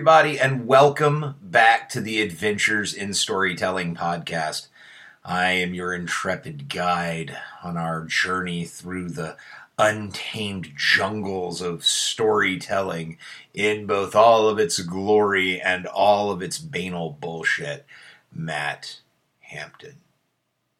Everybody, 0.00 0.40
and 0.40 0.66
welcome 0.66 1.34
back 1.42 1.90
to 1.90 2.00
the 2.00 2.22
Adventures 2.22 2.94
in 2.94 3.12
Storytelling 3.12 3.94
podcast. 3.94 4.68
I 5.26 5.50
am 5.50 5.74
your 5.74 5.92
intrepid 5.92 6.70
guide 6.70 7.36
on 7.62 7.76
our 7.76 8.06
journey 8.06 8.64
through 8.64 9.10
the 9.10 9.36
untamed 9.78 10.72
jungles 10.74 11.60
of 11.60 11.84
storytelling 11.84 13.18
in 13.52 13.84
both 13.84 14.16
all 14.16 14.48
of 14.48 14.58
its 14.58 14.78
glory 14.78 15.60
and 15.60 15.86
all 15.86 16.30
of 16.30 16.40
its 16.40 16.56
banal 16.56 17.18
bullshit. 17.20 17.84
Matt 18.32 19.00
Hampton. 19.40 19.96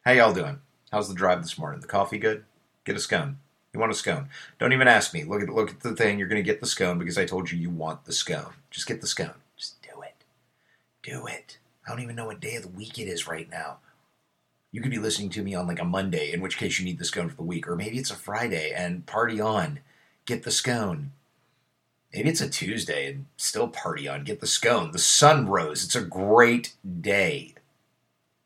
How 0.00 0.12
y'all 0.12 0.32
doing? 0.32 0.60
How's 0.90 1.10
the 1.10 1.14
drive 1.14 1.42
this 1.42 1.58
morning? 1.58 1.82
The 1.82 1.88
coffee 1.88 2.18
good? 2.18 2.46
Get 2.86 2.96
a 2.96 3.00
scone. 3.00 3.36
You 3.72 3.78
want 3.78 3.92
a 3.92 3.94
scone. 3.94 4.28
Don't 4.58 4.72
even 4.72 4.88
ask 4.88 5.14
me. 5.14 5.24
Look 5.24 5.42
at 5.42 5.48
look 5.48 5.70
at 5.70 5.80
the 5.80 5.94
thing. 5.94 6.18
You're 6.18 6.28
going 6.28 6.42
to 6.42 6.50
get 6.50 6.60
the 6.60 6.66
scone 6.66 6.98
because 6.98 7.18
I 7.18 7.24
told 7.24 7.50
you 7.50 7.58
you 7.58 7.70
want 7.70 8.04
the 8.04 8.12
scone. 8.12 8.54
Just 8.70 8.86
get 8.86 9.00
the 9.00 9.06
scone. 9.06 9.34
Just 9.56 9.80
do 9.82 10.02
it. 10.02 10.24
Do 11.02 11.26
it. 11.26 11.58
I 11.86 11.90
don't 11.90 12.02
even 12.02 12.16
know 12.16 12.26
what 12.26 12.40
day 12.40 12.56
of 12.56 12.62
the 12.62 12.68
week 12.68 12.98
it 12.98 13.06
is 13.06 13.28
right 13.28 13.48
now. 13.48 13.78
You 14.72 14.80
could 14.80 14.90
be 14.90 14.98
listening 14.98 15.30
to 15.30 15.42
me 15.42 15.54
on 15.54 15.66
like 15.66 15.80
a 15.80 15.84
Monday, 15.84 16.32
in 16.32 16.40
which 16.40 16.56
case 16.56 16.78
you 16.78 16.84
need 16.84 16.98
the 16.98 17.04
scone 17.04 17.28
for 17.28 17.36
the 17.36 17.42
week, 17.42 17.68
or 17.68 17.76
maybe 17.76 17.98
it's 17.98 18.10
a 18.10 18.16
Friday 18.16 18.72
and 18.72 19.06
party 19.06 19.40
on. 19.40 19.80
Get 20.26 20.42
the 20.42 20.50
scone. 20.50 21.12
Maybe 22.12 22.28
it's 22.28 22.40
a 22.40 22.48
Tuesday 22.48 23.12
and 23.12 23.26
still 23.36 23.68
party 23.68 24.08
on. 24.08 24.24
Get 24.24 24.40
the 24.40 24.46
scone. 24.46 24.90
The 24.90 24.98
sun 24.98 25.48
rose. 25.48 25.84
It's 25.84 25.96
a 25.96 26.02
great 26.02 26.74
day. 27.00 27.54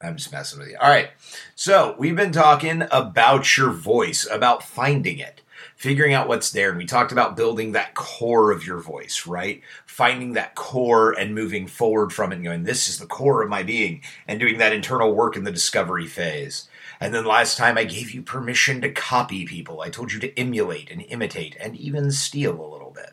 I'm 0.04 0.16
just 0.16 0.32
messing 0.32 0.58
with 0.58 0.68
you. 0.68 0.76
All 0.80 0.88
right. 0.88 1.10
So 1.54 1.94
we've 1.98 2.16
been 2.16 2.32
talking 2.32 2.82
about 2.90 3.56
your 3.56 3.70
voice, 3.70 4.28
about 4.30 4.62
finding 4.62 5.18
it, 5.18 5.40
figuring 5.76 6.12
out 6.12 6.28
what's 6.28 6.50
there. 6.50 6.68
And 6.68 6.78
we 6.78 6.86
talked 6.86 7.12
about 7.12 7.36
building 7.36 7.72
that 7.72 7.94
core 7.94 8.50
of 8.52 8.66
your 8.66 8.78
voice, 8.78 9.26
right? 9.26 9.62
Finding 9.86 10.34
that 10.34 10.54
core 10.54 11.12
and 11.12 11.34
moving 11.34 11.66
forward 11.66 12.12
from 12.12 12.32
it 12.32 12.36
and 12.36 12.44
going, 12.44 12.64
this 12.64 12.88
is 12.88 12.98
the 12.98 13.06
core 13.06 13.42
of 13.42 13.48
my 13.48 13.62
being, 13.62 14.02
and 14.28 14.38
doing 14.38 14.58
that 14.58 14.72
internal 14.72 15.14
work 15.14 15.36
in 15.36 15.44
the 15.44 15.52
discovery 15.52 16.06
phase. 16.06 16.68
And 17.00 17.12
then 17.12 17.24
last 17.24 17.56
time 17.56 17.76
I 17.76 17.84
gave 17.84 18.12
you 18.12 18.22
permission 18.22 18.80
to 18.80 18.90
copy 18.90 19.44
people. 19.44 19.80
I 19.80 19.90
told 19.90 20.12
you 20.12 20.20
to 20.20 20.38
emulate 20.38 20.90
and 20.90 21.02
imitate 21.02 21.56
and 21.60 21.76
even 21.76 22.10
steal 22.10 22.52
a 22.52 22.72
little 22.72 22.90
bit 22.90 23.12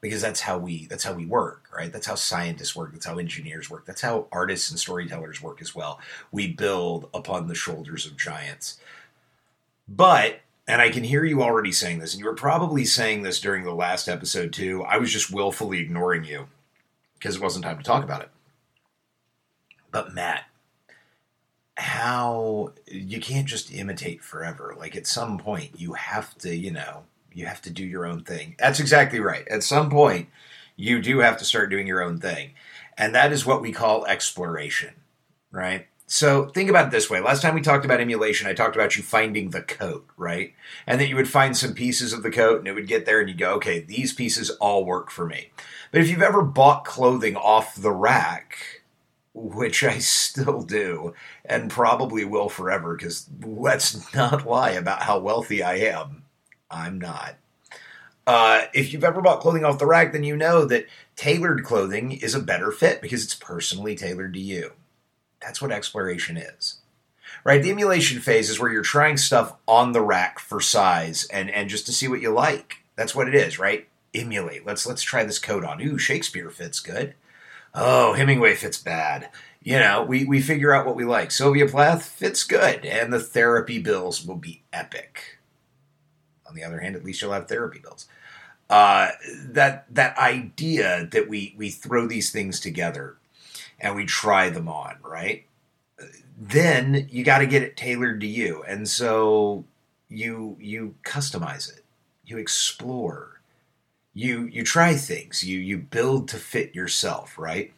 because 0.00 0.22
that's 0.22 0.40
how 0.40 0.58
we 0.58 0.86
that's 0.86 1.04
how 1.04 1.12
we 1.12 1.26
work 1.26 1.68
right? 1.78 1.92
That's 1.92 2.06
how 2.06 2.16
scientists 2.16 2.74
work. 2.74 2.92
That's 2.92 3.06
how 3.06 3.18
engineers 3.18 3.70
work. 3.70 3.86
That's 3.86 4.00
how 4.00 4.26
artists 4.32 4.70
and 4.70 4.78
storytellers 4.78 5.40
work 5.40 5.62
as 5.62 5.74
well. 5.74 6.00
We 6.32 6.48
build 6.48 7.08
upon 7.14 7.46
the 7.46 7.54
shoulders 7.54 8.04
of 8.04 8.16
giants. 8.16 8.80
But 9.88 10.40
and 10.66 10.82
i 10.82 10.90
can 10.90 11.02
hear 11.02 11.24
you 11.24 11.42
already 11.42 11.72
saying 11.72 11.98
this 11.98 12.12
and 12.12 12.20
you 12.20 12.26
were 12.26 12.34
probably 12.34 12.84
saying 12.84 13.22
this 13.22 13.40
during 13.40 13.64
the 13.64 13.74
last 13.74 14.06
episode 14.06 14.52
too 14.52 14.84
i 14.84 14.98
was 14.98 15.10
just 15.10 15.32
willfully 15.32 15.80
ignoring 15.80 16.24
you 16.24 16.46
because 17.14 17.36
it 17.36 17.42
wasn't 17.42 17.64
time 17.64 17.78
to 17.78 17.82
talk 17.82 18.04
about 18.04 18.20
it. 18.20 18.28
But 19.90 20.12
matt 20.12 20.44
how 21.78 22.72
you 22.86 23.20
can't 23.20 23.46
just 23.46 23.72
imitate 23.72 24.22
forever. 24.22 24.74
Like 24.76 24.96
at 24.96 25.06
some 25.06 25.38
point 25.38 25.70
you 25.80 25.94
have 25.94 26.36
to 26.38 26.54
you 26.54 26.70
know 26.70 27.04
you 27.38 27.46
have 27.46 27.62
to 27.62 27.70
do 27.70 27.84
your 27.84 28.04
own 28.04 28.24
thing. 28.24 28.56
That's 28.58 28.80
exactly 28.80 29.20
right. 29.20 29.46
At 29.48 29.62
some 29.62 29.90
point, 29.90 30.28
you 30.74 31.00
do 31.00 31.20
have 31.20 31.36
to 31.38 31.44
start 31.44 31.70
doing 31.70 31.86
your 31.86 32.02
own 32.02 32.18
thing. 32.18 32.50
And 32.96 33.14
that 33.14 33.32
is 33.32 33.46
what 33.46 33.62
we 33.62 33.70
call 33.70 34.04
exploration, 34.06 34.94
right? 35.52 35.86
So 36.06 36.46
think 36.46 36.68
about 36.68 36.86
it 36.86 36.90
this 36.90 37.08
way. 37.08 37.20
Last 37.20 37.42
time 37.42 37.54
we 37.54 37.60
talked 37.60 37.84
about 37.84 38.00
emulation, 38.00 38.48
I 38.48 38.54
talked 38.54 38.74
about 38.74 38.96
you 38.96 39.04
finding 39.04 39.50
the 39.50 39.62
coat, 39.62 40.08
right? 40.16 40.52
And 40.84 41.00
that 41.00 41.08
you 41.08 41.14
would 41.14 41.28
find 41.28 41.56
some 41.56 41.74
pieces 41.74 42.12
of 42.12 42.24
the 42.24 42.30
coat 42.30 42.58
and 42.58 42.66
it 42.66 42.74
would 42.74 42.88
get 42.88 43.06
there 43.06 43.20
and 43.20 43.28
you 43.28 43.36
go, 43.36 43.52
okay, 43.54 43.80
these 43.80 44.12
pieces 44.12 44.50
all 44.52 44.84
work 44.84 45.10
for 45.10 45.24
me. 45.24 45.50
But 45.92 46.00
if 46.00 46.08
you've 46.08 46.22
ever 46.22 46.42
bought 46.42 46.84
clothing 46.84 47.36
off 47.36 47.76
the 47.76 47.92
rack, 47.92 48.82
which 49.32 49.84
I 49.84 49.98
still 49.98 50.62
do 50.62 51.14
and 51.44 51.70
probably 51.70 52.24
will 52.24 52.48
forever, 52.48 52.96
because 52.96 53.28
let's 53.44 54.12
not 54.12 54.44
lie 54.44 54.70
about 54.70 55.02
how 55.02 55.20
wealthy 55.20 55.62
I 55.62 55.76
am. 55.76 56.24
I'm 56.70 56.98
not. 56.98 57.36
Uh, 58.26 58.66
if 58.74 58.92
you've 58.92 59.04
ever 59.04 59.22
bought 59.22 59.40
clothing 59.40 59.64
off 59.64 59.78
the 59.78 59.86
rack, 59.86 60.12
then 60.12 60.22
you 60.22 60.36
know 60.36 60.66
that 60.66 60.86
tailored 61.16 61.64
clothing 61.64 62.12
is 62.12 62.34
a 62.34 62.40
better 62.40 62.70
fit 62.70 63.00
because 63.00 63.24
it's 63.24 63.34
personally 63.34 63.96
tailored 63.96 64.34
to 64.34 64.40
you. 64.40 64.72
That's 65.40 65.62
what 65.62 65.72
exploration 65.72 66.36
is. 66.36 66.78
Right? 67.42 67.62
The 67.62 67.70
emulation 67.70 68.20
phase 68.20 68.50
is 68.50 68.60
where 68.60 68.70
you're 68.70 68.82
trying 68.82 69.16
stuff 69.16 69.54
on 69.66 69.92
the 69.92 70.02
rack 70.02 70.38
for 70.38 70.60
size 70.60 71.26
and, 71.32 71.50
and 71.50 71.70
just 71.70 71.86
to 71.86 71.92
see 71.92 72.06
what 72.06 72.20
you 72.20 72.30
like. 72.30 72.78
That's 72.96 73.14
what 73.14 73.28
it 73.28 73.34
is, 73.34 73.58
right? 73.58 73.88
Emulate. 74.12 74.66
Let's 74.66 74.86
let's 74.86 75.02
try 75.02 75.24
this 75.24 75.38
coat 75.38 75.64
on. 75.64 75.80
Ooh, 75.80 75.98
Shakespeare 75.98 76.50
fits 76.50 76.80
good. 76.80 77.14
Oh, 77.74 78.14
Hemingway 78.14 78.54
fits 78.54 78.78
bad. 78.78 79.30
You 79.62 79.78
know, 79.78 80.02
we, 80.02 80.24
we 80.24 80.40
figure 80.40 80.74
out 80.74 80.86
what 80.86 80.96
we 80.96 81.04
like. 81.04 81.30
Sylvia 81.30 81.66
Plath 81.66 82.04
fits 82.04 82.44
good, 82.44 82.84
and 82.84 83.12
the 83.12 83.20
therapy 83.20 83.78
bills 83.78 84.26
will 84.26 84.36
be 84.36 84.62
epic. 84.72 85.37
On 86.48 86.54
the 86.54 86.64
other 86.64 86.80
hand, 86.80 86.96
at 86.96 87.04
least 87.04 87.20
you'll 87.20 87.32
have 87.32 87.48
therapy 87.48 87.78
bills. 87.78 88.06
Uh, 88.70 89.10
that 89.44 89.86
that 89.94 90.16
idea 90.18 91.08
that 91.10 91.28
we 91.28 91.54
we 91.56 91.70
throw 91.70 92.06
these 92.06 92.30
things 92.30 92.60
together 92.60 93.16
and 93.80 93.96
we 93.96 94.04
try 94.04 94.50
them 94.50 94.68
on, 94.68 94.96
right? 95.02 95.44
Then 96.38 97.08
you 97.10 97.24
got 97.24 97.38
to 97.38 97.46
get 97.46 97.62
it 97.62 97.76
tailored 97.76 98.20
to 98.20 98.26
you, 98.26 98.62
and 98.68 98.88
so 98.88 99.64
you 100.08 100.56
you 100.60 100.94
customize 101.04 101.68
it, 101.72 101.84
you 102.24 102.38
explore, 102.38 103.40
you 104.14 104.44
you 104.44 104.64
try 104.64 104.94
things, 104.94 105.42
you 105.42 105.58
you 105.58 105.78
build 105.78 106.28
to 106.28 106.36
fit 106.36 106.74
yourself, 106.74 107.38
right? 107.38 107.72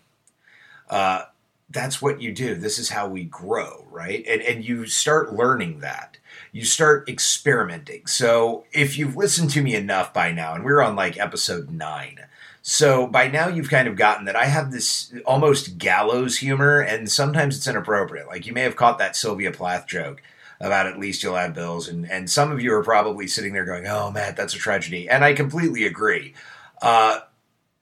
Uh, 0.88 1.25
that's 1.70 2.03
what 2.03 2.20
you 2.20 2.32
do. 2.32 2.54
This 2.54 2.78
is 2.78 2.91
how 2.91 3.08
we 3.08 3.25
grow, 3.25 3.86
right? 3.91 4.25
And 4.26 4.42
and 4.42 4.64
you 4.64 4.86
start 4.86 5.34
learning 5.34 5.81
that 5.81 6.19
you 6.53 6.64
start 6.64 7.08
experimenting. 7.08 8.06
So 8.06 8.64
if 8.72 8.98
you've 8.98 9.16
listened 9.16 9.50
to 9.50 9.62
me 9.62 9.75
enough 9.75 10.12
by 10.12 10.32
now, 10.32 10.54
and 10.54 10.64
we're 10.64 10.82
on 10.82 10.97
like 10.97 11.19
episode 11.19 11.70
nine. 11.70 12.26
So 12.62 13.06
by 13.06 13.28
now 13.28 13.48
you've 13.48 13.70
kind 13.70 13.88
of 13.88 13.97
gotten 13.97 14.26
that 14.26 14.36
I 14.36 14.47
have 14.47 14.70
this 14.70 15.14
almost 15.25 15.78
gallows 15.78 16.38
humor, 16.38 16.81
and 16.81 17.10
sometimes 17.10 17.56
it's 17.56 17.66
inappropriate. 17.66 18.26
Like 18.26 18.47
you 18.47 18.52
may 18.52 18.62
have 18.62 18.76
caught 18.76 18.98
that 18.98 19.16
Sylvia 19.16 19.52
Plath 19.52 19.87
joke 19.87 20.22
about 20.60 20.87
at 20.87 20.98
least 20.98 21.22
you'll 21.22 21.37
have 21.37 21.54
bills, 21.54 21.88
and 21.88 22.10
and 22.10 22.28
some 22.28 22.50
of 22.50 22.60
you 22.60 22.75
are 22.75 22.84
probably 22.84 23.26
sitting 23.26 23.52
there 23.52 23.64
going, 23.64 23.87
"Oh 23.87 24.10
man, 24.10 24.34
that's 24.34 24.54
a 24.54 24.58
tragedy," 24.58 25.08
and 25.08 25.25
I 25.25 25.32
completely 25.32 25.87
agree. 25.87 26.34
Uh, 26.82 27.20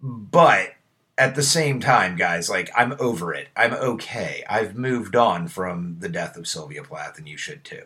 but 0.01 0.75
at 1.19 1.35
the 1.35 1.43
same 1.43 1.81
time, 1.81 2.17
guys, 2.17 2.49
like 2.49 2.71
I'm 2.77 2.97
over 3.01 3.35
it. 3.35 3.49
I'm 3.57 3.75
okay. 3.75 4.45
I've 4.49 4.77
moved 4.77 5.17
on 5.17 5.49
from 5.49 5.97
the 5.99 6.09
death 6.09 6.37
of 6.37 6.47
Sylvia 6.47 6.85
Plath, 6.85 7.19
and 7.19 7.29
you 7.29 7.37
should 7.37 7.65
too. 7.65 7.83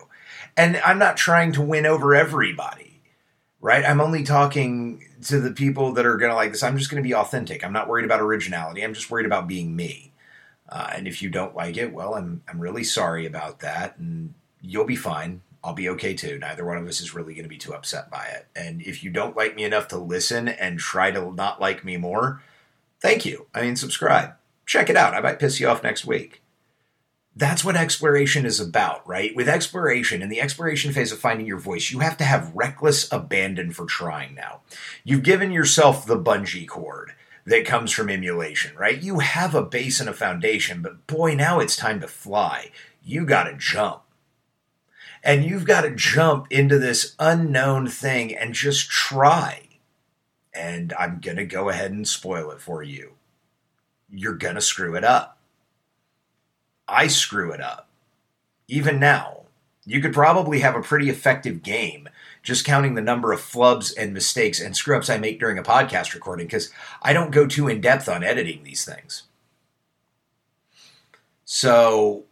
And 0.55 0.77
I'm 0.85 0.99
not 0.99 1.17
trying 1.17 1.51
to 1.53 1.61
win 1.61 1.87
over 1.87 2.13
everybody, 2.13 3.01
right? 3.59 3.83
I'm 3.83 3.99
only 3.99 4.23
talking 4.23 5.03
to 5.23 5.39
the 5.39 5.51
people 5.51 5.93
that 5.93 6.05
are 6.05 6.17
going 6.17 6.29
to 6.29 6.35
like 6.35 6.51
this. 6.51 6.63
I'm 6.63 6.77
just 6.77 6.91
going 6.91 7.01
to 7.01 7.07
be 7.07 7.15
authentic. 7.15 7.63
I'm 7.63 7.73
not 7.73 7.87
worried 7.87 8.05
about 8.05 8.21
originality. 8.21 8.83
I'm 8.83 8.93
just 8.93 9.09
worried 9.09 9.25
about 9.25 9.47
being 9.47 9.75
me. 9.75 10.11
Uh, 10.69 10.91
and 10.95 11.07
if 11.07 11.21
you 11.21 11.29
don't 11.29 11.55
like 11.55 11.75
it, 11.75 11.91
well, 11.91 12.13
I'm 12.13 12.43
I'm 12.47 12.59
really 12.59 12.83
sorry 12.83 13.25
about 13.25 13.59
that, 13.59 13.97
and 13.97 14.35
you'll 14.61 14.85
be 14.85 14.95
fine. 14.95 15.41
I'll 15.63 15.73
be 15.73 15.89
okay 15.89 16.13
too. 16.13 16.37
Neither 16.39 16.65
one 16.65 16.77
of 16.77 16.87
us 16.87 17.01
is 17.01 17.15
really 17.15 17.33
going 17.33 17.43
to 17.43 17.49
be 17.49 17.57
too 17.57 17.73
upset 17.73 18.11
by 18.11 18.25
it. 18.25 18.47
And 18.55 18.81
if 18.81 19.03
you 19.03 19.09
don't 19.09 19.35
like 19.35 19.55
me 19.55 19.63
enough 19.63 19.87
to 19.89 19.97
listen 19.97 20.47
and 20.47 20.77
try 20.77 21.09
to 21.09 21.33
not 21.33 21.61
like 21.61 21.85
me 21.85 21.95
more, 21.97 22.41
thank 23.03 23.25
you. 23.25 23.45
I 23.53 23.61
mean, 23.61 23.75
subscribe. 23.75 24.33
Check 24.65 24.89
it 24.89 24.97
out. 24.97 25.13
I 25.13 25.19
might 25.19 25.37
piss 25.37 25.59
you 25.59 25.67
off 25.67 25.83
next 25.83 26.05
week. 26.05 26.41
That's 27.35 27.65
what 27.65 27.75
exploration 27.75 28.45
is 28.45 28.59
about, 28.59 29.07
right? 29.07 29.35
With 29.35 29.49
exploration, 29.49 30.21
in 30.21 30.29
the 30.29 30.39
exploration 30.39 30.93
phase 30.93 31.11
of 31.11 31.19
finding 31.19 31.47
your 31.47 31.59
voice, 31.59 31.91
you 31.91 31.99
have 31.99 32.17
to 32.17 32.23
have 32.23 32.55
reckless 32.55 33.11
abandon 33.11 33.71
for 33.71 33.85
trying 33.85 34.35
now. 34.35 34.61
You've 35.03 35.23
given 35.23 35.51
yourself 35.51 36.05
the 36.05 36.17
bungee 36.17 36.67
cord 36.67 37.13
that 37.45 37.65
comes 37.65 37.91
from 37.91 38.09
emulation, 38.09 38.75
right? 38.77 39.01
You 39.01 39.19
have 39.19 39.55
a 39.55 39.63
base 39.63 39.99
and 39.99 40.07
a 40.07 40.13
foundation, 40.13 40.81
but 40.81 41.05
boy, 41.07 41.33
now 41.33 41.59
it's 41.59 41.75
time 41.75 41.99
to 42.01 42.07
fly. 42.07 42.71
You 43.03 43.25
got 43.25 43.45
to 43.45 43.57
jump. 43.57 44.03
And 45.23 45.43
you've 45.43 45.65
got 45.65 45.81
to 45.81 45.95
jump 45.95 46.47
into 46.51 46.77
this 46.77 47.15
unknown 47.17 47.87
thing 47.87 48.35
and 48.35 48.53
just 48.53 48.89
try 48.89 49.69
and 50.53 50.93
I'm 50.99 51.19
going 51.19 51.37
to 51.37 51.45
go 51.45 51.69
ahead 51.69 51.91
and 51.91 52.07
spoil 52.07 52.51
it 52.51 52.61
for 52.61 52.83
you. 52.83 53.13
You're 54.09 54.35
going 54.35 54.55
to 54.55 54.61
screw 54.61 54.95
it 54.95 55.03
up. 55.03 55.37
I 56.87 57.07
screw 57.07 57.51
it 57.51 57.61
up. 57.61 57.87
Even 58.67 58.99
now, 58.99 59.43
you 59.85 60.01
could 60.01 60.13
probably 60.13 60.59
have 60.59 60.75
a 60.75 60.81
pretty 60.81 61.09
effective 61.09 61.63
game 61.63 62.07
just 62.43 62.65
counting 62.65 62.93
the 62.93 63.01
number 63.01 63.31
of 63.31 63.39
flubs 63.39 63.93
and 63.97 64.13
mistakes 64.13 64.59
and 64.59 64.75
screw 64.75 64.97
ups 64.97 65.09
I 65.09 65.17
make 65.17 65.39
during 65.39 65.57
a 65.57 65.63
podcast 65.63 66.13
recording 66.13 66.45
because 66.45 66.71
I 67.01 67.13
don't 67.13 67.31
go 67.31 67.47
too 67.47 67.67
in 67.67 67.81
depth 67.81 68.07
on 68.09 68.23
editing 68.23 68.63
these 68.63 68.85
things. 68.85 69.23
So 71.45 72.23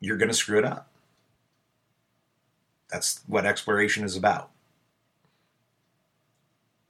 you're 0.00 0.18
going 0.18 0.28
to 0.28 0.34
screw 0.34 0.58
it 0.58 0.64
up. 0.64 0.88
That's 2.90 3.20
what 3.26 3.46
exploration 3.46 4.04
is 4.04 4.16
about 4.16 4.50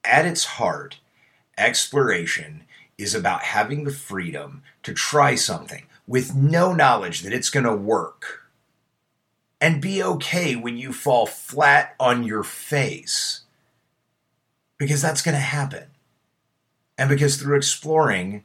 at 0.07 0.27
its 0.27 0.45
heart, 0.45 0.99
Exploration 1.59 2.65
is 2.99 3.15
about 3.15 3.43
having 3.43 3.85
the 3.85 3.93
freedom 3.93 4.63
to 4.83 4.93
try 4.93 5.35
something 5.35 5.87
with 6.07 6.35
no 6.35 6.73
knowledge 6.73 7.23
that 7.23 7.33
it's 7.33 7.51
going 7.51 7.65
to 7.65 7.75
work 7.75 8.43
and 9.61 9.81
be 9.81 10.03
okay 10.03 10.55
when 10.55 10.77
you 10.77 10.93
fall 10.93 11.27
flat 11.27 11.95
on 11.99 12.25
your 12.25 12.43
face 12.43 13.43
because 14.77 15.01
that's 15.01 15.23
going 15.23 15.35
to 15.35 15.41
happen. 15.41 15.85
And 16.99 17.09
because 17.09 17.37
through 17.37 17.57
exploring, 17.57 18.45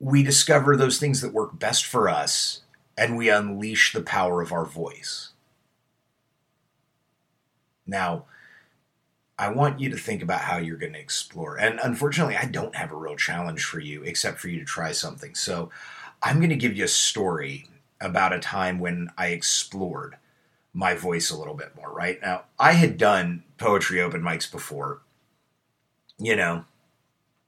we 0.00 0.22
discover 0.22 0.74
those 0.74 0.98
things 0.98 1.20
that 1.20 1.34
work 1.34 1.58
best 1.58 1.84
for 1.84 2.08
us 2.08 2.62
and 2.96 3.16
we 3.16 3.28
unleash 3.28 3.92
the 3.92 4.02
power 4.02 4.40
of 4.40 4.52
our 4.52 4.64
voice. 4.64 5.30
Now, 7.86 8.24
I 9.38 9.50
want 9.50 9.78
you 9.78 9.88
to 9.90 9.96
think 9.96 10.22
about 10.22 10.40
how 10.40 10.58
you're 10.58 10.76
going 10.76 10.94
to 10.94 10.98
explore. 10.98 11.56
And 11.56 11.78
unfortunately, 11.82 12.36
I 12.36 12.46
don't 12.46 12.74
have 12.74 12.90
a 12.90 12.96
real 12.96 13.16
challenge 13.16 13.64
for 13.64 13.78
you 13.78 14.02
except 14.02 14.40
for 14.40 14.48
you 14.48 14.58
to 14.58 14.64
try 14.64 14.90
something. 14.90 15.34
So 15.34 15.70
I'm 16.22 16.38
going 16.38 16.50
to 16.50 16.56
give 16.56 16.76
you 16.76 16.84
a 16.84 16.88
story 16.88 17.68
about 18.00 18.32
a 18.32 18.40
time 18.40 18.80
when 18.80 19.10
I 19.16 19.28
explored 19.28 20.16
my 20.74 20.94
voice 20.94 21.30
a 21.30 21.36
little 21.36 21.54
bit 21.54 21.74
more, 21.76 21.92
right? 21.92 22.20
Now, 22.20 22.44
I 22.58 22.72
had 22.72 22.98
done 22.98 23.44
poetry 23.58 24.00
open 24.00 24.22
mics 24.22 24.50
before. 24.50 25.02
You 26.18 26.34
know, 26.34 26.64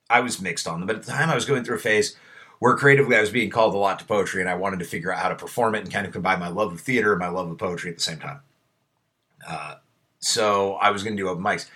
I 0.08 0.20
was 0.20 0.40
mixed 0.40 0.68
on 0.68 0.80
them, 0.80 0.86
but 0.86 0.96
at 0.96 1.02
the 1.02 1.12
time 1.12 1.28
I 1.28 1.34
was 1.34 1.44
going 1.44 1.64
through 1.64 1.76
a 1.76 1.80
phase 1.80 2.16
where 2.60 2.76
creatively 2.76 3.16
I 3.16 3.20
was 3.20 3.30
being 3.30 3.50
called 3.50 3.74
a 3.74 3.78
lot 3.78 3.98
to 3.98 4.04
poetry 4.04 4.40
and 4.40 4.50
I 4.50 4.54
wanted 4.54 4.78
to 4.78 4.84
figure 4.84 5.12
out 5.12 5.22
how 5.22 5.28
to 5.28 5.34
perform 5.34 5.74
it 5.74 5.82
and 5.82 5.92
kind 5.92 6.06
of 6.06 6.12
combine 6.12 6.38
my 6.38 6.48
love 6.48 6.72
of 6.72 6.80
theater 6.80 7.12
and 7.12 7.20
my 7.20 7.28
love 7.28 7.50
of 7.50 7.58
poetry 7.58 7.90
at 7.90 7.96
the 7.96 8.02
same 8.02 8.18
time. 8.18 8.40
Uh, 9.46 9.76
so 10.20 10.74
I 10.74 10.90
was 10.90 11.02
going 11.02 11.16
to 11.16 11.22
do 11.22 11.28
open 11.28 11.42
mics. 11.42 11.66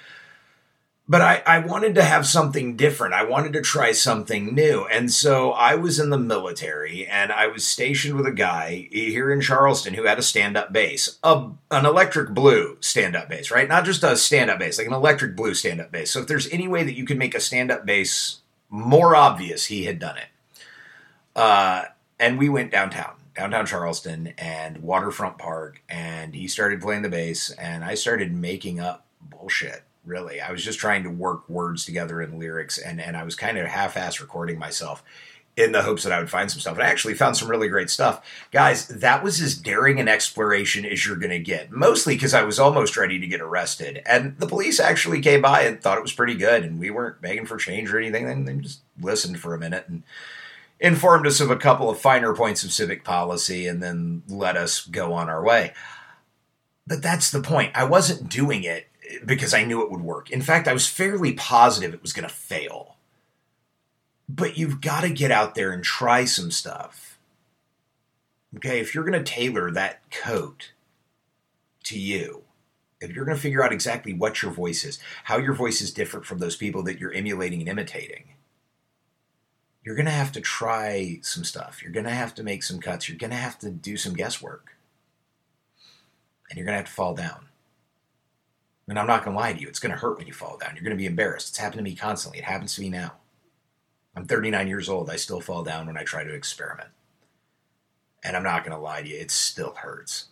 But 1.06 1.20
I, 1.20 1.43
I 1.46 1.58
wanted 1.58 1.96
to 1.96 2.02
have 2.02 2.26
something 2.26 2.76
different. 2.76 3.12
I 3.12 3.25
wanted 3.25 3.52
to 3.55 3.61
try 3.61 3.93
something 3.93 4.55
new. 4.55 4.87
And 4.87 5.12
so 5.12 5.52
I 5.52 5.75
was 5.75 5.99
in 5.99 6.08
the 6.08 6.19
military 6.19 7.06
and 7.06 7.31
I 7.31 7.46
was 7.46 7.62
stationed 7.62 8.14
with 8.14 8.26
a 8.26 8.32
guy 8.32 8.88
here 8.91 9.31
in 9.31 9.43
Charleston 9.43 9.93
who 9.93 10.05
had 10.05 10.19
a 10.19 10.23
stand 10.23 10.56
up 10.56 10.73
bass, 10.73 11.19
a, 11.23 11.50
an 11.70 11.85
electric 11.85 12.31
blue 12.31 12.79
stand 12.81 13.17
up 13.17 13.29
bass, 13.29 13.50
right? 13.50 13.69
Not 13.69 13.85
just 13.85 14.02
a 14.02 14.17
stand 14.17 14.50
up 14.50 14.58
bass, 14.58 14.79
like 14.79 14.87
an 14.87 14.94
electric 14.94 15.37
blue 15.37 15.52
stand 15.52 15.82
up 15.82 15.93
bass. 15.93 16.11
So 16.11 16.20
if 16.20 16.26
there's 16.26 16.49
any 16.49 16.69
way 16.69 16.85
that 16.85 16.96
you 16.96 17.05
could 17.05 17.19
make 17.19 17.35
a 17.35 17.41
stand 17.41 17.70
up 17.70 17.85
bass 17.85 18.41
more 18.70 19.14
obvious, 19.14 19.67
he 19.67 19.85
had 19.85 19.99
done 19.99 20.17
it. 20.17 20.29
Uh, 21.37 21.85
and 22.19 22.38
we 22.38 22.49
went 22.49 22.70
downtown 22.70 23.12
downtown 23.36 23.66
Charleston 23.66 24.34
and 24.38 24.78
Waterfront 24.78 25.38
Park, 25.38 25.82
and 25.88 26.34
he 26.34 26.48
started 26.48 26.81
playing 26.81 27.02
the 27.02 27.08
bass, 27.08 27.50
and 27.50 27.84
I 27.84 27.94
started 27.94 28.32
making 28.32 28.81
up 28.81 29.06
bullshit. 29.20 29.82
Really, 30.04 30.40
I 30.40 30.52
was 30.52 30.62
just 30.62 30.78
trying 30.78 31.02
to 31.04 31.10
work 31.10 31.48
words 31.48 31.86
together 31.86 32.20
in 32.20 32.38
lyrics, 32.38 32.76
and 32.76 33.00
and 33.00 33.16
I 33.16 33.25
was 33.25 33.34
kind 33.34 33.56
of 33.56 33.66
half-ass 33.66 34.20
recording 34.20 34.58
myself 34.58 35.02
in 35.56 35.72
the 35.72 35.82
hopes 35.82 36.02
that 36.02 36.12
I 36.12 36.19
would 36.19 36.31
find 36.31 36.50
some 36.50 36.60
stuff. 36.60 36.75
And 36.75 36.82
I 36.82 36.88
actually 36.88 37.14
found 37.14 37.36
some 37.36 37.48
really 37.48 37.69
great 37.69 37.88
stuff. 37.88 38.25
Guys, 38.50 38.88
that 38.88 39.22
was 39.22 39.40
as 39.40 39.56
daring 39.56 40.00
an 40.00 40.08
exploration 40.08 40.84
as 40.84 41.06
you're 41.06 41.16
going 41.16 41.31
to 41.31 41.38
get, 41.38 41.70
mostly 41.70 42.16
because 42.16 42.34
I 42.34 42.42
was 42.42 42.58
almost 42.58 42.96
ready 42.96 43.20
to 43.20 43.26
get 43.26 43.40
arrested. 43.40 44.02
And 44.04 44.36
the 44.38 44.48
police 44.48 44.81
actually 44.81 45.20
came 45.20 45.42
by 45.42 45.62
and 45.62 45.81
thought 45.81 45.98
it 45.98 46.02
was 46.02 46.12
pretty 46.12 46.34
good. 46.34 46.64
And 46.64 46.78
we 46.78 46.90
weren't 46.90 47.22
begging 47.22 47.46
for 47.46 47.56
change 47.56 47.92
or 47.92 47.98
anything. 47.98 48.44
They 48.44 48.54
just 48.56 48.81
listened 49.00 49.38
for 49.38 49.54
a 49.54 49.58
minute 49.58 49.84
and 49.88 50.02
informed 50.84 51.26
us 51.26 51.40
of 51.40 51.50
a 51.50 51.56
couple 51.56 51.88
of 51.88 51.98
finer 51.98 52.34
points 52.34 52.62
of 52.62 52.70
civic 52.70 53.04
policy 53.04 53.66
and 53.66 53.82
then 53.82 54.22
let 54.28 54.56
us 54.56 54.84
go 54.84 55.14
on 55.14 55.31
our 55.31 55.42
way. 55.42 55.72
But 56.86 57.02
that's 57.02 57.31
the 57.31 57.40
point. 57.40 57.72
I 57.75 57.84
wasn't 57.84 58.28
doing 58.28 58.64
it 58.64 58.86
because 59.25 59.54
I 59.54 59.64
knew 59.64 59.82
it 59.82 59.90
would 59.90 60.02
work. 60.02 60.31
In 60.31 60.42
fact, 60.42 60.69
I 60.69 60.75
was 60.75 60.86
fairly 60.86 61.32
positive 61.32 61.94
it 61.94 62.02
was 62.02 62.12
going 62.12 62.28
to 62.28 62.34
fail. 62.34 62.96
But 64.28 64.58
you've 64.58 64.82
got 64.82 65.00
to 65.00 65.10
get 65.10 65.31
out 65.31 65.54
there 65.54 65.72
and 65.72 65.82
try 65.82 66.26
some 66.26 66.50
stuff. 66.50 67.19
Okay, 68.56 68.78
if 68.78 68.94
you're 68.94 69.04
going 69.04 69.22
to 69.22 69.32
tailor 69.32 69.70
that 69.70 70.10
coat 70.10 70.72
to 71.84 71.98
you, 71.98 72.42
if 73.00 73.10
you're 73.12 73.25
going 73.25 73.36
to 73.36 73.42
figure 73.42 73.64
out 73.64 73.72
exactly 73.72 74.12
what 74.12 74.42
your 74.42 74.52
voice 74.52 74.84
is, 74.84 74.98
how 75.25 75.38
your 75.38 75.54
voice 75.54 75.81
is 75.81 75.92
different 75.92 76.26
from 76.26 76.38
those 76.38 76.56
people 76.56 76.82
that 76.84 76.98
you're 76.98 77.12
emulating 77.12 77.60
and 77.60 77.69
imitating, 77.69 78.34
you're 79.84 79.94
going 79.94 80.06
to 80.06 80.12
have 80.12 80.32
to 80.32 80.40
try 80.40 81.19
some 81.22 81.44
stuff. 81.44 81.82
You're 81.82 81.92
going 81.92 82.06
to 82.06 82.10
have 82.10 82.34
to 82.36 82.42
make 82.42 82.62
some 82.62 82.81
cuts. 82.81 83.08
You're 83.08 83.19
going 83.19 83.31
to 83.31 83.36
have 83.36 83.58
to 83.58 83.70
do 83.70 83.96
some 83.98 84.14
guesswork. 84.14 84.76
And 86.48 86.56
you're 86.56 86.64
going 86.64 86.75
to 86.75 86.78
have 86.78 86.86
to 86.86 86.92
fall 86.92 87.14
down. 87.14 87.48
And 88.88 88.98
I'm 88.98 89.06
not 89.06 89.25
going 89.25 89.34
to 89.34 89.40
lie 89.40 89.52
to 89.52 89.60
you, 89.60 89.69
it's 89.69 89.78
going 89.78 89.92
to 89.92 89.98
hurt 89.98 90.19
when 90.19 90.26
you 90.26 90.32
fall 90.32 90.58
down. 90.58 90.75
You're 90.75 90.84
going 90.84 90.96
to 90.96 91.00
be 91.00 91.06
embarrassed. 91.06 91.50
It's 91.50 91.58
happened 91.58 91.78
to 91.78 91.84
me 91.84 91.94
constantly. 91.94 92.38
It 92.38 92.44
happens 92.44 92.75
to 92.75 92.81
me 92.81 92.90
now. 92.90 93.14
I'm 94.16 94.26
39 94.26 94.69
years 94.69 94.88
old. 94.88 95.10
I 95.10 95.16
still 95.16 95.40
fall 95.40 95.64
down 95.64 95.86
when 95.86 95.98
I 95.98 96.02
try 96.02 96.25
to 96.25 96.34
experiment. 96.34 96.90
And 98.22 98.36
I'm 98.36 98.42
not 98.42 98.64
going 98.64 98.76
to 98.76 98.82
lie 98.82 99.02
to 99.02 99.08
you, 99.08 99.19
it 99.19 99.31
still 99.31 99.75
hurts. 99.75 100.26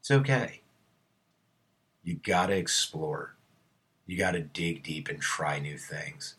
It's 0.00 0.10
okay. 0.10 0.62
You 2.02 2.16
got 2.16 2.46
to 2.46 2.56
explore. 2.56 3.36
You 4.06 4.18
got 4.18 4.32
to 4.32 4.40
dig 4.40 4.82
deep 4.82 5.08
and 5.08 5.20
try 5.20 5.58
new 5.58 5.78
things. 5.78 6.36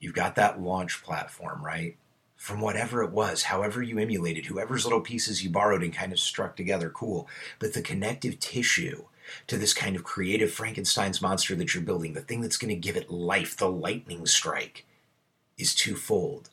You've 0.00 0.14
got 0.14 0.34
that 0.36 0.60
launch 0.60 1.02
platform, 1.02 1.64
right? 1.64 1.96
From 2.36 2.60
whatever 2.60 3.02
it 3.02 3.10
was, 3.10 3.42
however 3.42 3.82
you 3.82 3.98
emulated, 3.98 4.46
whoever's 4.46 4.84
little 4.84 5.02
pieces 5.02 5.44
you 5.44 5.50
borrowed 5.50 5.82
and 5.82 5.92
kind 5.92 6.10
of 6.10 6.18
struck 6.18 6.56
together, 6.56 6.88
cool. 6.88 7.28
But 7.58 7.74
the 7.74 7.82
connective 7.82 8.40
tissue 8.40 9.04
to 9.46 9.58
this 9.58 9.74
kind 9.74 9.94
of 9.94 10.04
creative 10.04 10.50
Frankenstein's 10.50 11.20
monster 11.20 11.54
that 11.54 11.74
you're 11.74 11.82
building, 11.82 12.14
the 12.14 12.22
thing 12.22 12.40
that's 12.40 12.56
going 12.56 12.74
to 12.74 12.80
give 12.80 12.96
it 12.96 13.10
life, 13.10 13.56
the 13.56 13.70
lightning 13.70 14.24
strike, 14.24 14.86
is 15.58 15.74
twofold. 15.74 16.48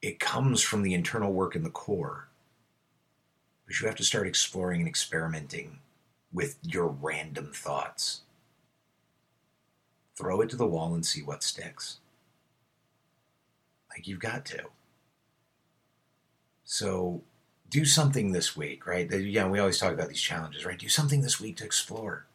It 0.00 0.18
comes 0.18 0.62
from 0.62 0.82
the 0.82 0.94
internal 0.94 1.32
work 1.32 1.54
in 1.54 1.62
the 1.62 1.70
core, 1.70 2.28
but 3.66 3.78
you 3.78 3.86
have 3.86 3.96
to 3.96 4.04
start 4.04 4.26
exploring 4.26 4.80
and 4.80 4.88
experimenting 4.88 5.78
with 6.32 6.58
your 6.62 6.88
random 6.88 7.52
thoughts. 7.54 8.22
Throw 10.16 10.40
it 10.40 10.50
to 10.50 10.56
the 10.56 10.66
wall 10.66 10.94
and 10.94 11.04
see 11.04 11.22
what 11.22 11.42
sticks. 11.42 11.98
Like 13.94 14.08
you've 14.08 14.20
got 14.20 14.44
to. 14.46 14.64
So 16.64 17.22
do 17.70 17.84
something 17.84 18.32
this 18.32 18.56
week, 18.56 18.86
write? 18.86 19.12
Yeah, 19.12 19.48
we 19.48 19.58
always 19.58 19.78
talk 19.78 19.92
about 19.92 20.08
these 20.08 20.20
challenges, 20.20 20.64
right? 20.64 20.78
Do 20.78 20.88
something 20.88 21.22
this 21.22 21.40
week 21.40 21.56
to 21.58 21.64
explore. 21.64 22.26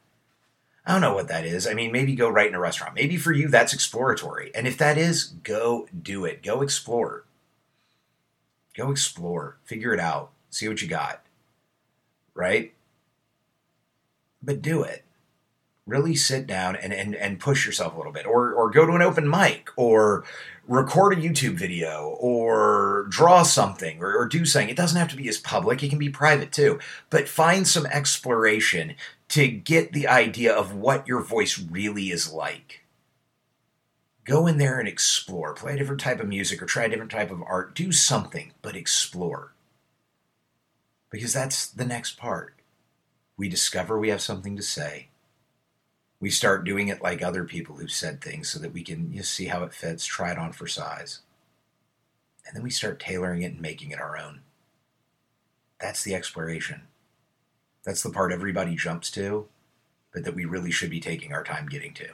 I 0.86 0.94
don't 0.94 1.02
know 1.02 1.14
what 1.14 1.28
that 1.28 1.46
is. 1.46 1.68
I 1.68 1.74
mean, 1.74 1.92
maybe 1.92 2.16
go 2.16 2.30
right 2.30 2.48
in 2.48 2.56
a 2.56 2.60
restaurant. 2.60 2.96
Maybe 2.96 3.18
for 3.18 3.32
you, 3.32 3.48
that's 3.48 3.74
exploratory. 3.74 4.52
And 4.56 4.68
if 4.68 4.78
that 4.78 4.98
is, 4.98 5.26
go 5.26 5.88
do 6.02 6.26
it. 6.26 6.42
Go 6.42 6.62
explore. 6.62 7.26
Go 8.76 8.92
explore. 8.92 9.58
Figure 9.66 9.94
it 9.94 10.00
out. 10.00 10.32
See 10.50 10.68
what 10.68 10.82
you 10.82 10.88
got. 10.88 11.22
Right? 12.34 12.74
But 14.42 14.62
do 14.62 14.84
it 14.84 15.04
really 15.90 16.16
sit 16.16 16.48
down 16.48 16.76
and, 16.76 16.94
and, 16.94 17.16
and 17.16 17.40
push 17.40 17.66
yourself 17.66 17.94
a 17.94 17.98
little 17.98 18.12
bit 18.12 18.26
or, 18.26 18.54
or 18.54 18.70
go 18.70 18.86
to 18.86 18.94
an 18.94 19.02
open 19.02 19.30
mic 19.30 19.70
or 19.76 20.24
record 20.68 21.18
a 21.18 21.22
YouTube 21.22 21.56
video 21.56 22.16
or 22.20 23.08
draw 23.10 23.44
something 23.44 24.02
or, 24.02 24.16
or 24.16 24.28
do 24.28 24.46
something. 24.46 24.70
It 24.70 24.78
doesn't 24.78 25.00
have 25.00 25.10
to 25.10 25.18
be 25.18 25.28
as 25.28 25.38
public, 25.38 25.84
it 25.84 25.90
can 25.90 26.00
be 26.00 26.10
private 26.10 26.52
too. 26.52 26.80
But 27.10 27.28
find 27.28 27.68
some 27.68 27.88
exploration 27.88 28.96
to 29.30 29.48
get 29.48 29.94
the 29.94 30.08
idea 30.08 30.54
of 30.54 30.76
what 30.76 31.08
your 31.08 31.22
voice 31.22 31.60
really 31.60 32.10
is 32.10 32.32
like. 32.32 32.82
Go 34.26 34.46
in 34.46 34.60
there 34.60 34.80
and 34.80 34.88
explore. 34.88 35.54
Play 35.54 35.74
a 35.74 35.78
different 35.78 36.02
type 36.02 36.20
of 36.20 36.28
music 36.28 36.62
or 36.62 36.68
try 36.68 36.86
a 36.86 36.90
different 36.90 37.12
type 37.12 37.32
of 37.32 37.42
art. 37.42 37.74
Do 37.74 37.92
something, 37.92 38.54
but 38.62 38.76
explore. 38.76 39.54
Because 41.10 41.34
that's 41.34 41.66
the 41.68 41.86
next 41.86 42.18
part. 42.18 42.54
We 43.38 43.50
discover 43.50 43.98
we 43.98 44.10
have 44.10 44.22
something 44.22 44.56
to 44.56 44.62
say 44.62 45.09
we 46.20 46.30
start 46.30 46.66
doing 46.66 46.90
it 46.90 47.02
like 47.02 47.22
other 47.22 47.46
people 47.46 47.78
who've 47.78 47.92
said 47.92 48.22
things 48.22 48.50
so 48.50 48.60
that 48.60 48.74
we 48.74 48.84
can 48.84 49.12
you 49.12 49.18
know, 49.18 49.24
see 49.24 49.46
how 49.46 49.64
it 49.64 49.74
fits, 49.74 50.06
try 50.06 50.32
it 50.32 50.38
on 50.38 50.52
for 50.52 50.68
size. 50.68 51.22
And 52.46 52.56
then 52.56 52.64
we 52.64 52.70
start 52.70 53.00
tailoring 53.00 53.42
it 53.42 53.54
and 53.54 53.62
making 53.62 53.92
it 53.92 54.02
our 54.02 54.18
own. 54.18 54.42
That's 55.80 56.04
the 56.04 56.16
exploration. 56.16 56.82
That's 57.86 58.04
the 58.04 58.10
part 58.10 58.34
everybody 58.34 58.76
jumps 58.76 59.10
to, 59.12 59.48
but 60.14 60.26
that 60.26 60.36
we 60.36 60.46
really 60.46 60.72
should 60.72 60.90
be 60.90 61.00
taking 61.00 61.32
our 61.32 61.44
time 61.44 61.68
getting 61.68 61.94
to. 61.96 62.10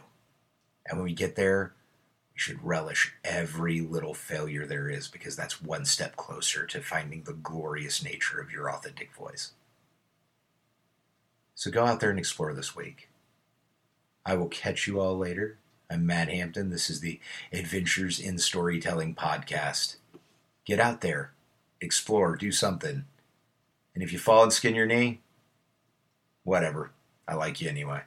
And 0.85 0.97
when 0.97 1.05
we 1.05 1.13
get 1.13 1.35
there, 1.35 1.73
we 2.31 2.39
should 2.39 2.63
relish 2.63 3.13
every 3.23 3.81
little 3.81 4.13
failure 4.13 4.67
there 4.67 4.89
is 4.89 5.07
because 5.07 5.35
that's 5.35 5.61
one 5.61 5.85
step 5.85 6.15
closer 6.15 6.67
to 6.67 6.81
finding 6.81 7.23
the 7.23 7.33
glorious 7.33 8.03
nature 8.03 8.39
of 8.39 8.51
your 8.51 8.69
authentic 8.69 9.15
voice. 9.15 9.53
So 11.55 11.71
go 11.71 11.85
out 11.85 12.01
there 12.01 12.09
and 12.11 12.19
explore 12.19 12.53
this 12.53 12.75
week. 12.75 13.09
I 14.25 14.35
will 14.35 14.47
catch 14.47 14.87
you 14.87 14.99
all 14.99 15.15
later. 15.15 15.59
I'm 15.87 16.05
Matt 16.07 16.29
Hampton. 16.29 16.71
This 16.71 16.89
is 16.89 16.99
the 16.99 17.19
Adventures 17.53 18.19
in 18.19 18.39
Storytelling 18.39 19.13
podcast. 19.13 19.97
Get 20.65 20.79
out 20.79 21.01
there, 21.01 21.33
explore, 21.79 22.35
do 22.35 22.51
something. 22.51 23.05
And 23.93 24.03
if 24.03 24.11
you 24.11 24.17
fall 24.17 24.41
and 24.41 24.51
skin 24.51 24.73
your 24.73 24.87
knee, 24.87 25.21
whatever. 26.43 26.89
I 27.27 27.35
like 27.35 27.61
you 27.61 27.69
anyway. 27.69 28.01